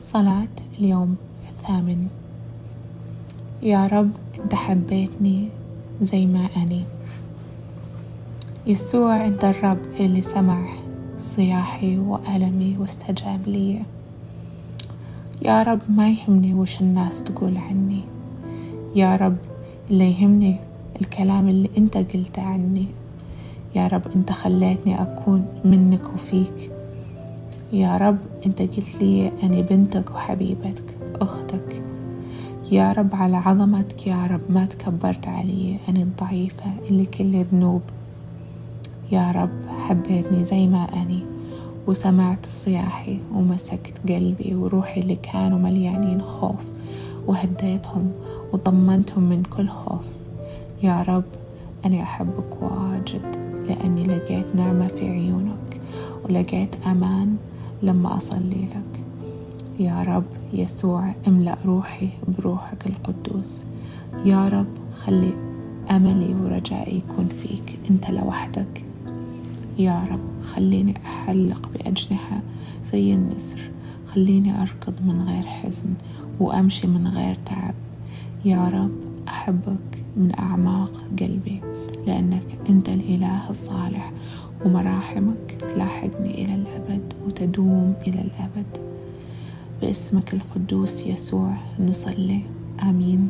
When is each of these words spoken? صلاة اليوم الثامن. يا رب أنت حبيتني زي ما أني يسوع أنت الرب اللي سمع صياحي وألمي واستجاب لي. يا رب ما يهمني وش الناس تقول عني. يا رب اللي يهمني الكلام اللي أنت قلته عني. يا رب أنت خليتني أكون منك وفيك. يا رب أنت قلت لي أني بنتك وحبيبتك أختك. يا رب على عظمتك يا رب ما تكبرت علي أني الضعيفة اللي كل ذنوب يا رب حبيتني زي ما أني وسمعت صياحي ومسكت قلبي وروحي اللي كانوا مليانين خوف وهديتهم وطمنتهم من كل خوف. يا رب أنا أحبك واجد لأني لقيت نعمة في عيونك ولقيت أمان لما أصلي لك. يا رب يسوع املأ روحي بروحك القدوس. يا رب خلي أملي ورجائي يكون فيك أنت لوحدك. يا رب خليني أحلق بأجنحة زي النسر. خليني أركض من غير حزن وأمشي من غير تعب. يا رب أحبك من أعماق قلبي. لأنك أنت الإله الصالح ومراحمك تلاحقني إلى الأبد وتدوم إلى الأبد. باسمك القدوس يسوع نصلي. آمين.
صلاة 0.00 0.48
اليوم 0.78 1.16
الثامن. 1.48 2.08
يا 3.62 3.86
رب 3.86 4.10
أنت 4.42 4.54
حبيتني 4.54 5.48
زي 6.00 6.26
ما 6.26 6.48
أني 6.56 6.84
يسوع 8.66 9.26
أنت 9.26 9.44
الرب 9.44 9.78
اللي 10.00 10.22
سمع 10.22 10.72
صياحي 11.18 11.98
وألمي 11.98 12.76
واستجاب 12.78 13.40
لي. 13.46 13.82
يا 15.42 15.62
رب 15.62 15.80
ما 15.88 16.10
يهمني 16.10 16.54
وش 16.54 16.80
الناس 16.80 17.24
تقول 17.24 17.56
عني. 17.56 18.00
يا 18.94 19.16
رب 19.16 19.36
اللي 19.90 20.10
يهمني 20.10 20.56
الكلام 21.00 21.48
اللي 21.48 21.70
أنت 21.78 21.96
قلته 21.96 22.42
عني. 22.42 22.86
يا 23.74 23.86
رب 23.88 24.02
أنت 24.16 24.32
خليتني 24.32 25.02
أكون 25.02 25.46
منك 25.64 26.14
وفيك. 26.14 26.70
يا 27.72 27.96
رب 27.96 28.18
أنت 28.46 28.62
قلت 28.62 29.02
لي 29.02 29.32
أني 29.42 29.62
بنتك 29.62 30.10
وحبيبتك 30.14 30.96
أختك. 31.20 31.82
يا 32.72 32.92
رب 32.92 33.14
على 33.14 33.36
عظمتك 33.36 34.06
يا 34.06 34.26
رب 34.26 34.40
ما 34.48 34.64
تكبرت 34.64 35.28
علي 35.28 35.76
أني 35.88 36.02
الضعيفة 36.02 36.64
اللي 36.90 37.06
كل 37.06 37.44
ذنوب 37.44 37.82
يا 39.12 39.30
رب 39.32 39.50
حبيتني 39.88 40.44
زي 40.44 40.66
ما 40.66 40.86
أني 41.02 41.22
وسمعت 41.86 42.46
صياحي 42.46 43.18
ومسكت 43.34 43.94
قلبي 44.08 44.54
وروحي 44.54 45.00
اللي 45.00 45.16
كانوا 45.16 45.58
مليانين 45.58 46.22
خوف 46.22 46.64
وهديتهم 47.26 48.12
وطمنتهم 48.52 49.22
من 49.24 49.42
كل 49.42 49.68
خوف. 49.68 50.06
يا 50.82 51.02
رب 51.02 51.24
أنا 51.86 52.02
أحبك 52.02 52.62
واجد 52.62 53.36
لأني 53.68 54.04
لقيت 54.04 54.46
نعمة 54.54 54.86
في 54.86 55.08
عيونك 55.08 55.80
ولقيت 56.24 56.74
أمان 56.86 57.36
لما 57.82 58.16
أصلي 58.16 58.68
لك. 58.74 59.04
يا 59.78 60.02
رب 60.02 60.24
يسوع 60.52 61.14
املأ 61.28 61.56
روحي 61.66 62.08
بروحك 62.38 62.86
القدوس. 62.86 63.64
يا 64.24 64.48
رب 64.48 64.66
خلي 64.92 65.32
أملي 65.90 66.34
ورجائي 66.34 66.96
يكون 66.96 67.28
فيك 67.42 67.78
أنت 67.90 68.10
لوحدك. 68.10 68.84
يا 69.78 70.04
رب 70.10 70.44
خليني 70.54 70.94
أحلق 71.06 71.70
بأجنحة 71.74 72.40
زي 72.84 73.14
النسر. 73.14 73.60
خليني 74.14 74.62
أركض 74.62 74.94
من 75.06 75.22
غير 75.22 75.42
حزن 75.42 75.94
وأمشي 76.40 76.86
من 76.86 77.08
غير 77.08 77.36
تعب. 77.46 77.74
يا 78.44 78.68
رب 78.68 78.90
أحبك 79.28 80.04
من 80.16 80.32
أعماق 80.38 80.92
قلبي. 81.20 81.60
لأنك 82.06 82.42
أنت 82.68 82.88
الإله 82.88 83.50
الصالح 83.50 84.12
ومراحمك 84.64 85.56
تلاحقني 85.60 86.44
إلى 86.44 86.54
الأبد 86.54 87.12
وتدوم 87.26 87.94
إلى 88.06 88.20
الأبد. 88.20 88.90
باسمك 89.82 90.34
القدوس 90.34 91.06
يسوع 91.06 91.56
نصلي. 91.80 92.40
آمين. 92.82 93.28